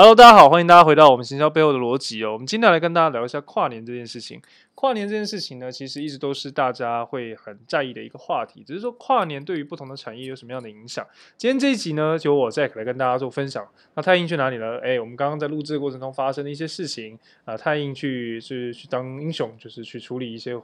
[0.00, 2.32] Hello，大家好，欢迎大家回到我们行销背后的逻辑哦。
[2.34, 4.40] 我们今天来跟大家聊一下跨年这件事情。
[4.76, 8.62] 跨年这件事情呢，其实一直都是大家会很在意的一个话题。
[8.64, 11.04] 只是说跨年对于不同的产业有什么样的影响？
[11.36, 13.66] 今天这一集呢，就我 Jack 来跟大家做分享。
[13.96, 14.78] 那太英去哪里了？
[14.84, 20.56] 哎，我们刚刚在录制的过程中发生的一些事情啊、呃，太英去是去当英雄，就是去处理一些。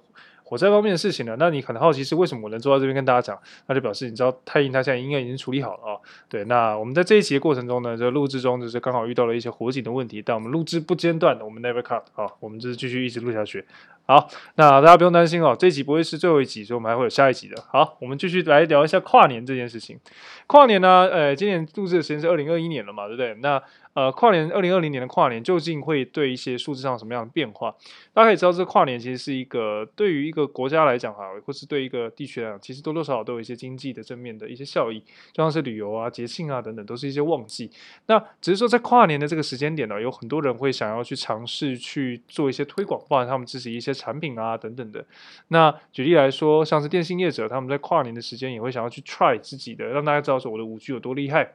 [0.55, 3.37] 火灾方面的事情呢，那你可能好奇是为什么我能坐在这边跟大家讲，
[3.67, 6.01] 那就表示你知道太英他现在应该已经处理好了啊、哦。
[6.29, 13.65] 对，那我们在这一集的过程中呢，就录制中就是刚好遇到了一些火警的问题，但我们录制不间断的，我们 never cut 啊，我们就是继续一直录下去。
[14.07, 17.61] 好，那大家不用担心哦，这一集不会是最后一集，所以我们还会有下一集的。
[17.67, 19.99] 好，我们继续来聊一下跨年这件事情。
[20.47, 23.35] 跨年呢，呃，今年录制的时间是二零二一年了嘛，对不对？
[23.41, 23.61] 那
[23.95, 27.75] 呃，跨年二零二零年的跨年究竟会对一些数字上什么样的变化？
[28.13, 34.99] 大家可以知道，这跨年其实是一个对于一个国家来讲哈，或是对一个地区来讲，其实多多少少都有一些经济的正面的一些效益，
[35.33, 37.71] 就像是旅游啊、节庆啊等等，都是一些旺季。
[38.07, 45.07] 那只是说在跨年的这个时间点呢，有很多人会想要去尝试去做一些推广，包含他们自己一些产品啊等等的。
[45.49, 51.55] 那举例来说，像是电信业者，他们在跨年的时间也会想要去 try 自己的，让大家知道说我的五 G 有多厉害。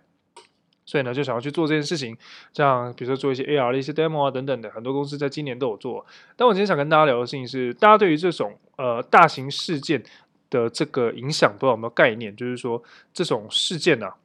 [0.90, 2.18] 所以呢，就想要去做这件事情，
[2.52, 6.04] 像比如说做一些 AR 的一些 demo 啊等等的，很多公司在今年都有做。
[6.36, 10.02] 但我今天想跟大家聊的事情是，大家对于这种呃大型事件
[10.50, 12.36] 的这个影响，不知道有没有概念？
[12.36, 12.82] 就是说
[13.14, 14.16] 这种事件啊，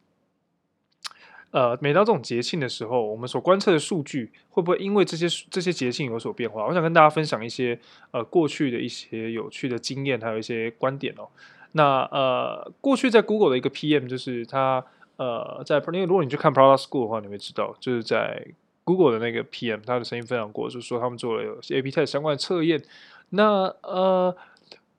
[1.50, 6.64] 呃，每到这种节庆的时候，我们所观测的数据会不会因为这些这些节庆有所变化？
[6.64, 7.78] 我想跟大家分享一些
[8.10, 11.28] 呃过去的一些有趣的经验，还有一些观点哦。
[11.72, 14.82] 那呃，过去在 Google 的一个 PM 就是他。
[15.16, 18.46] 呃，在因为如果你去看 Product School 的话，你会知道，就是在
[18.84, 22.82] Google 的那个 PM，他的声音分享过，就是说他们做了有些 A/B test 相关的测验。
[23.30, 24.36] 那呃，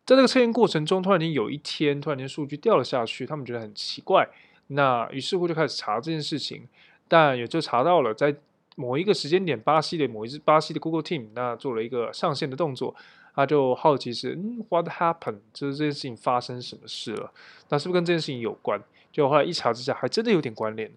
[0.05, 4.27] 在这个测验过程中，突然间有一天，突然间数据掉了下去，他们觉得很奇怪。
[4.67, 6.67] 那于是乎就开始查这件事情，
[7.07, 8.35] 但也就查到了，在
[8.75, 12.95] 某一个时间点，巴西的某一支巴西的 Google Team，那做了一个上线的动作，
[13.35, 15.39] 他就好奇是，嗯，What happened？
[15.53, 17.31] 就是这件事情发生什么事了？
[17.69, 18.81] 那是不是跟这件事情有关？
[19.15, 20.91] 就后来一查之下，还真的有点关联。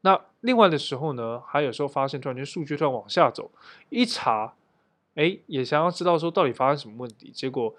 [0.00, 3.50] 那另外的时候呢，还有时候发现突然间数据突然往下走，
[3.90, 4.54] 一查，
[5.16, 7.30] 哎，也想要知道说到底发生什么问题。
[7.30, 7.74] 结果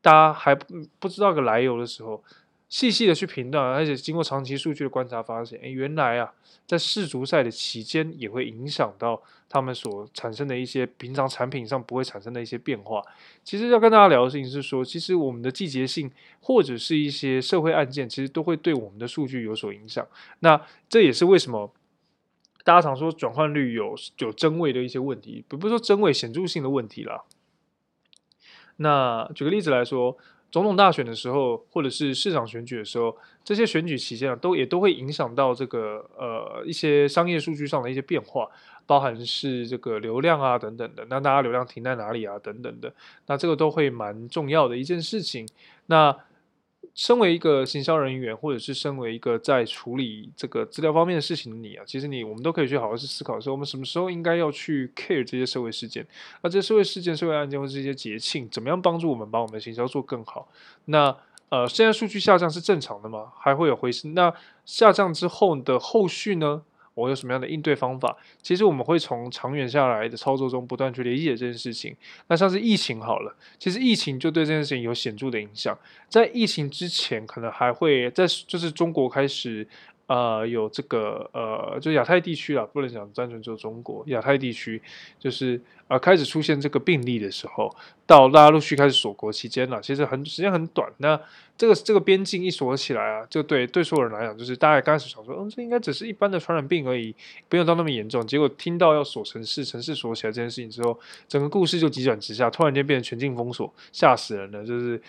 [0.00, 0.64] 大家还不
[1.00, 2.22] 不知道个来由的时候。
[2.68, 6.32] 细细的去评断，而且经过长期数据的观察，发现，哎，原来啊，
[6.66, 13.00] 在世足赛的期间，也会影响到他们所产生的一些平常产品上不会产生的一些变化。
[13.44, 16.10] 其实要跟大家聊的事情是说，其实我们的季节性
[16.40, 20.04] 或者是一些社会案件，其实都会对我们的数据有所影响。
[20.40, 21.72] 那这也是为什么
[22.64, 27.22] 大家常说转换率有有真伪的一些问题，不不是说真伪显著性的问题啦。
[28.78, 30.18] 那举个例子来说。
[30.50, 33.14] 总统大选的时候，或者是市长选举的时候，
[33.44, 38.48] 这些选举期间啊，都也都会影响到这个呃一些商业数据上的一些变化，
[38.86, 41.04] 包含是这个流量啊等等的。
[41.10, 42.92] 那大家流量停在哪里啊等等的，
[43.26, 45.46] 那这个都会蛮重要的一件事情。
[45.86, 46.16] 那
[46.94, 56.06] 身为一个行销人员，或者是身为一个在处理这个资料方面的事情的你啊，其实你我们都可以去好好去思考说，我们什么时候应该要去 care 这些社会事件，
[56.42, 60.48] 那这些社会事件、社会案件或者这些节庆，怎么样帮助我们把我们的行销做更好？
[60.86, 61.16] 那
[61.48, 63.32] 呃，现在数据下降是正常的吗？
[63.38, 64.14] 还会有回升？
[64.14, 64.32] 那
[64.64, 66.62] 下降之后的后续呢？
[66.96, 68.16] 我有什么样的应对方法？
[68.42, 71.94] 其实我们会从长远下来的操作中不断去理解这件事情。
[72.26, 75.78] 那像是疫情好了，其实疫情就对这件事情有显著的影响。
[76.08, 79.68] 在疫情之前，可能还会在就是中国开始。
[80.06, 84.80] 呃，有这个呃，就亚太地区啊，不能讲单纯只有中国，亚太地区
[85.18, 87.74] 就是呃开始出现这个病例的时候，
[88.06, 90.88] 到大家陆续开始锁国期间了，其实很时间很短。
[90.98, 91.20] 那
[91.58, 97.12] 这个这个边境一锁起来啊，就对对所有人来讲，就是大家刚开始想说，嗯，这应该只是一般的传染病而已，
[97.48, 98.24] 不用到那么严重。
[98.24, 100.96] 结果听到要锁城市，城市锁起来这件事情之后，
[101.26, 105.02] 整个故事就急转直下，突然间变成全境封锁，吓死人了，就是。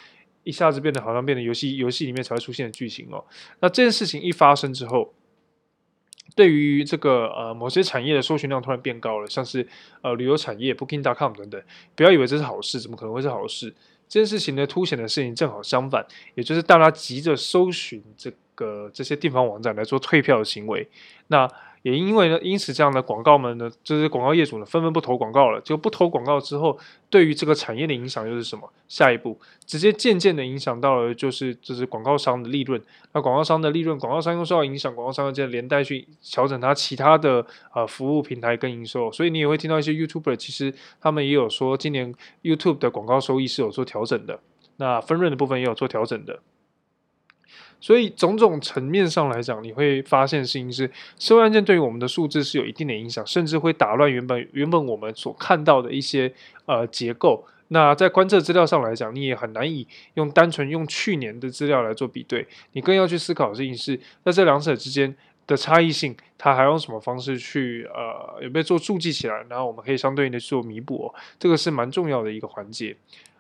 [0.48, 3.24] 一下子变得好像变得游戏游戏里面才会出现的剧情哦。
[3.60, 5.14] 那这件事情一发生之后，
[6.36, 9.68] 对于这个呃某些产业的搜寻量突然变高了，像是
[10.02, 11.62] 呃旅游产业、Booking.com 等等，
[11.96, 13.74] 不要以为这是好事，怎么可能会是好事？
[14.08, 16.06] 这件事情呢，凸显的事情正好相反，
[16.36, 20.88] 也就是大家急着搜寻这个这些地方网站来做退票的行为。
[21.28, 21.46] 那
[21.88, 25.62] 也因为呢，因此这样的广告们呢，这些广告业主呢，纷纷不投广告了。
[25.62, 26.78] 就不投广告之后，
[27.10, 28.70] 对于这个产业的影响又是什么？
[28.90, 32.82] 下一步直接渐渐的影响到了，就是就是广告商的利润。
[33.14, 39.10] 那广告商的利润，广告商又受到影响，广告商又接着连带去调整它其他的呃服务平台跟营收。
[39.10, 42.14] 所以你也会听到一些 YouTuber，其实他们也有说，今年
[42.44, 44.42] YouTube 的广告收益是有做调整的，
[44.76, 46.40] 那分润的部分也有做调整的。
[47.80, 50.90] 所以种种层面上来讲，你会发现事情是
[51.20, 56.34] 社会案件对于我们的数字是有一定的影响，甚至会打乱原本原本我们所看到的一些
[56.66, 57.46] 呃结构。
[57.70, 65.14] 那在观测资料上来讲，你也很难以用单纯用去年的资料来做比对，你更要去思考的事情是在这两者之间
[65.46, 72.96] 的差异性，它还用什么方式去呃有没有做注记起来，然后我们可以相对应的做弥补，这个是蛮重要的一个环节。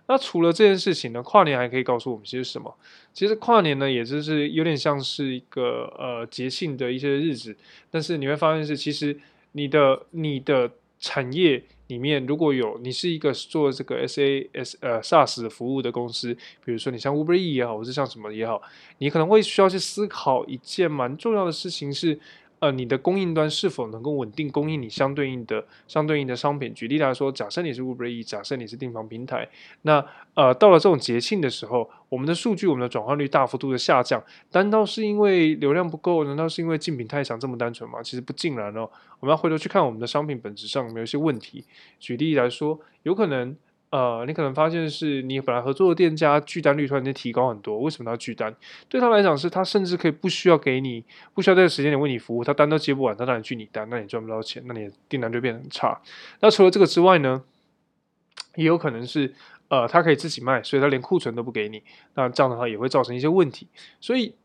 [0.08, 2.74] 那除了这件事情呢，跨年还可以告诉我们些什么？
[3.14, 7.56] 其实跨年呢，也就是有点像是一个呃节庆的一些日子，
[7.92, 9.20] 但是你会发现是，其实
[9.52, 16.34] 你的你的产业里面如果有你是一个做这个 SaaS 呃 SaaS 服务的公司，
[16.64, 18.62] 比如说你像 Uber E 也好，或是像什么也好，
[19.00, 22.20] 你可能会需要去思考一件蛮重要的事情是。
[22.60, 26.74] 呃，你的供应端是否能够稳定供应你相对应的相对应的商品？
[26.74, 29.48] 举例来说，假设你是 Uber E，假设你是订房平台，
[29.84, 34.24] 那呃，到了这种节庆的时候，我们的数据，我们的转换率大幅度的下降，
[34.54, 36.24] 难道是因为流量不够？
[36.24, 38.02] 难道是因为竞品太强这么单纯吗？
[38.02, 38.90] 其实不尽然哦，
[39.20, 41.64] 我们要回头去看我们的商品本质上有没有一些问题。
[42.00, 43.56] 举例来说，有可能。
[43.90, 48.54] 呃，你可能发现是你本来合作的店家拒单率突然间提高很多，为什么他要拒单？
[48.90, 56.02] 对他来讲是，他甚至可以不需要给你，不需要在时间点为你服务，他单都接不完，他让你拒你单，那你赚不到钱，那你订单就变得很差。
[56.42, 57.44] 那除了这个之外呢，
[58.56, 59.34] 也有可能是，
[59.70, 61.82] 呃，他可以自己卖，所以他连库存都不给你，
[62.16, 63.68] 那这样的话也会造成一些问题，
[64.02, 64.36] 所以。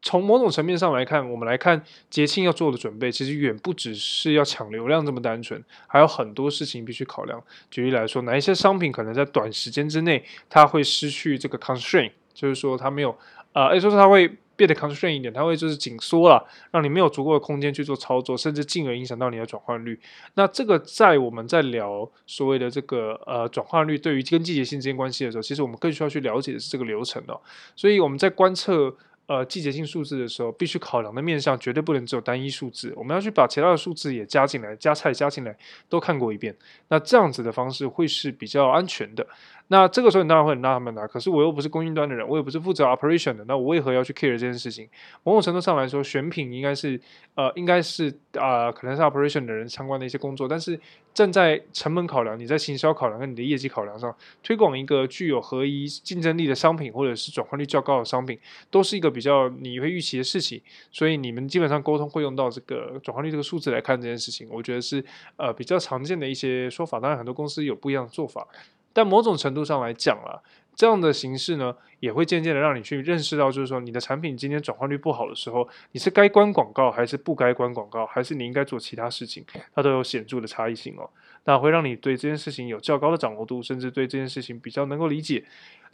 [0.00, 7.42] 从某种层面上来看，我们来看节庆要做的准备，其实远不只是要抢流量这么单纯，还有很多事情必须考量。
[7.68, 13.18] 举例来说，哪一些商品可能在短时间之内它会失去这个 constraint，就是说它没有，
[13.52, 19.98] 呃，也就是说它会变得 constraint 一点，它会就是紧缩了，让你没有足够的空间去做操作，甚至进而影响到你的转换率。
[20.34, 27.40] 那这个在我们在聊所谓的这个呃转换率对于跟季节性之间关系的时候，其实我们更需要去了解的是这个流程哦。
[27.74, 28.96] 所以我们在观测。
[29.28, 35.54] 呃，季节性数字的时候，必须考量的面向绝对不能只有单一数字，我们要去把其他的数字也加进来，加菜加进来，
[35.86, 36.56] 都看过一遍。
[36.88, 39.26] 那这样子的方式会是比较安全的。
[39.70, 44.88] 那这个时候你当然会很纳闷啊，可是我又不是供应端的人，我也不是负责 operation 的，那我为何要去 care 这件事情？
[45.24, 46.98] 某种程度上来说，选品应该是
[47.34, 50.48] 呃，应该是啊、可能是 operation 的人相关的一些工作。
[50.48, 50.80] 但是
[51.12, 58.38] 站在成本考量，你在行销考量跟你的业绩考量上，推广一个具有合一竞争力的商品，或者是转换率较高的商品，
[58.70, 60.62] 都是一个比较你会预期的事情。
[60.92, 65.04] 所以你们基本上沟通会用到这个转换率这个数字来看这件事情，我觉得是
[65.36, 67.00] 呃比较常见的一些说法。
[67.00, 68.46] 当然，很多公司有不一样的做法。
[68.92, 70.38] 但某种程度上来讲啊，
[70.74, 79.44] 这样的形式呢，也会渐渐的让你去认识到，就是说你的产品今天转换率不好的时候，你是该关广告还是不该关广告，还是你应该做其他事情，
[79.74, 81.08] 它都有显著的差异性哦。
[81.44, 85.44] 那会让你对这件事情有较高的掌握度，甚至对这件事情比较能够理解。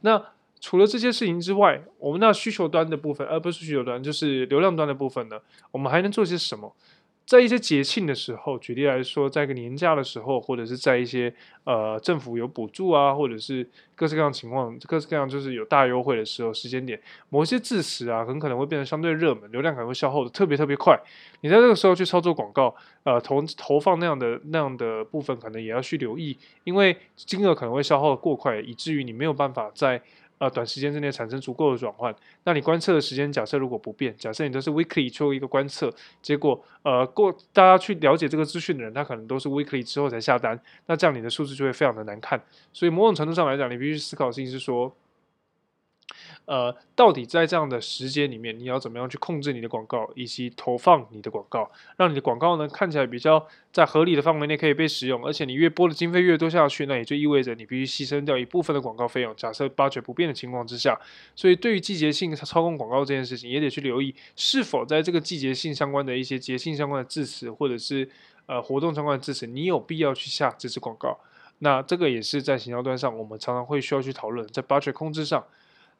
[0.00, 0.23] 那
[0.64, 5.38] 除了这些事情之外，我们那需求端的部分，而不是需求端，就是流量端的部分呢，
[5.70, 6.75] 我们还能做些什么？
[7.26, 11.34] 在一些节庆的时候，举例来说，在一个年假的时候，或者是在一些
[11.64, 20.99] 呃政府有补助啊，或者是各式各样情况，各式各样就是有大优惠的时候，时间点，某些字词啊，很可能会变得相对热门，流量可能会消耗的特别特别快。
[21.43, 22.75] 你在这个时候去操作广告，
[23.05, 30.00] 呃，投投放那样的那样的部分，可能也要去留意，因为金额可能会消耗的过快，以至于你没有办法在。
[30.44, 32.14] 呃，短时间之内产生足够的转换，
[32.44, 42.39] 那你观测的时间假设如果不变，假设你都是 weekly 做一个观测，结果呃过大家去了解这个资讯的人，他可能都是 weekly 之后才下单，那这样你的数字就会非常的难看。
[42.74, 44.94] 所以某种程度上来讲，你必须思考的事情是说。
[46.46, 59.34] 呃，到底在这样的时间里面，你要怎么样去控制你的广告，以及投放你的广告，让你的广告呢看起来比较在合理的范围内可以被使用，而且你越拨的经费越多下去，那也就意味着你必须牺牲掉一部分的广告费用。
[59.36, 61.01] 假设 budget 不变的情况之下，
[61.34, 68.06] 所以对于季节性操控广告这件事情，也得去留意是否在这个季节性相关的一些节性相关的字词，或者是
[68.44, 71.19] 呃活动相关的字词，你有必要去下这支广告。
[71.60, 75.43] 那这个也是在行销端上，我们常常会需要去讨论，在 budget 控制上。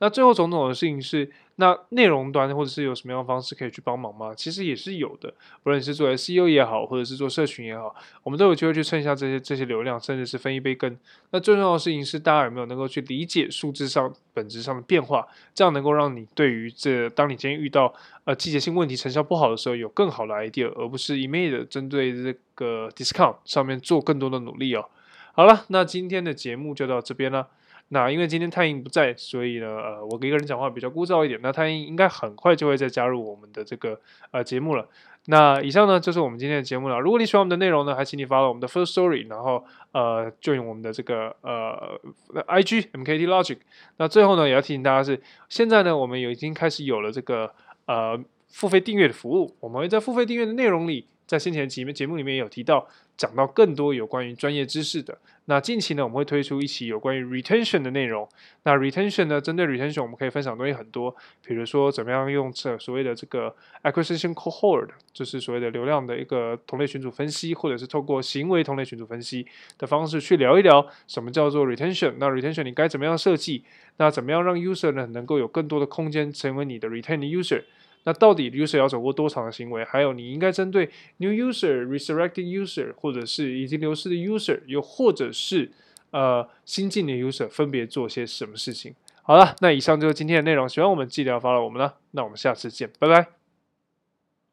[0.05, 4.35] 那最后种种的事情是，那内容端或者是有什么样的方式可以去帮忙吗？
[4.37, 5.33] 其实也是有的，
[5.63, 10.95] 不论是做 SEO 也好，或者是做社群也好，我们都有机会去蹭一下这些这些流量，甚至是分一杯羹。
[11.31, 17.95] 那最重要的事情是，大家有没有能够去理解数字上本质上的变化，这样能够让你对于这当你今天遇到
[18.25, 24.85] 呃季节性问题成效不好的时候，有更好的 idea，而不是一昧的针对这个 discount 上面做更多的努力哦。
[25.33, 27.49] 好了，那今天的节目就到这边了。
[27.95, 31.39] 那因为今天太英不在，所以呢，呃，我一个人讲话比较枯燥一点。
[31.41, 34.01] 那太英应该很快就会再加入我们的这个
[34.33, 34.89] 呃节目了。
[35.27, 36.99] 那以上呢就是我们今天的节目了。
[36.99, 42.01] 如果你喜欢我们的内容呢，还请你发到我们的 First Story，然后呃 join 我们的这个呃
[42.49, 43.59] IG MKT Logic。
[43.99, 47.55] 那最后呢，也要提醒大家是，现在呢我们有已经开始有了这个
[47.87, 51.07] 呃付费订阅的服务，我们会在付费订阅的内容里。
[51.27, 52.87] 在先前几节目里面有提到，
[53.17, 55.19] 讲到更多有关于专业知识的。
[55.47, 58.27] 那近期呢，我们会推出一期有关于 retention 的内容。
[58.63, 61.15] 那 retention 呢，针对 retention，我们可以分享的东西很多，
[61.47, 72.15] 比如说怎么样用这所谓的这个 acquisition cohort，就是所谓的流量的一个同类群组分析，或者是透过行为同类群组分析的方式去聊一聊什么叫做 retention。
[72.17, 73.65] 那 retention 你该怎么样设计？
[73.99, 77.63] 那怎么样让 user 呢能够有更多的空间成为你的 retain user？
[78.05, 79.85] 那到底 user 要走过多长的行为？
[79.85, 85.71] 还有你应该针对 new user、resurrected user，或者是已经流失的 user，又或者是
[86.11, 88.95] 呃新进的 user，分别做些什么事情？
[89.23, 90.69] 好了，那以上就是今天的内容。
[90.69, 91.97] 喜欢我们记得要 follow 我们了。
[92.11, 93.44] 那我们下次见，拜拜。